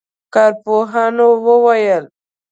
[0.33, 2.05] کارپوهانو وویل